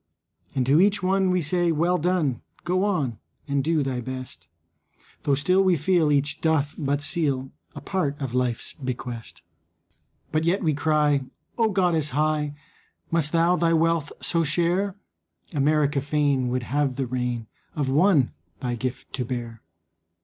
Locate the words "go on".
2.63-3.19